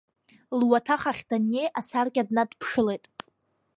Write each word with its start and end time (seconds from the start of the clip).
Луаҭах 0.59 1.03
ахь 1.11 1.23
даннеи, 1.29 1.67
асаркьа 1.79 2.27
днадԥшылеит. 2.27 3.03